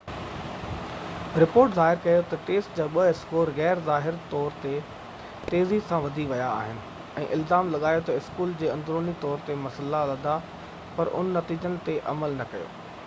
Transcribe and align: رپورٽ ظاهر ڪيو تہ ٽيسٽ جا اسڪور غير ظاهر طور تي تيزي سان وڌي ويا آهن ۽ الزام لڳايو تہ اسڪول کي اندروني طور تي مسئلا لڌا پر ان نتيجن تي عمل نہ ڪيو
رپورٽ 1.41 1.75
ظاهر 1.79 1.99
ڪيو 2.05 2.21
تہ 2.31 2.39
ٽيسٽ 2.47 2.77
جا 2.79 2.85
اسڪور 3.09 3.49
غير 3.59 3.81
ظاهر 3.89 4.15
طور 4.31 4.55
تي 4.63 4.71
تيزي 5.51 5.77
سان 5.91 6.01
وڌي 6.07 6.25
ويا 6.31 6.47
آهن 6.55 6.79
۽ 7.23 7.27
الزام 7.37 7.69
لڳايو 7.75 7.99
تہ 8.09 8.17
اسڪول 8.23 8.55
کي 8.63 8.71
اندروني 8.77 9.13
طور 9.27 9.43
تي 9.51 9.59
مسئلا 9.67 10.01
لڌا 10.13 10.37
پر 10.97 11.13
ان 11.21 11.29
نتيجن 11.39 11.77
تي 11.89 11.99
عمل 12.15 12.35
نہ 12.41 12.49
ڪيو 12.55 12.67